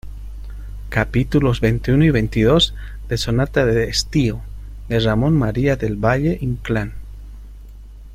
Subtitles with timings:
[0.89, 2.73] capítulos veintiuno y veintidós
[3.07, 4.41] de Sonata de Estío,
[4.89, 6.95] de Ramón María del Valle-Inclán.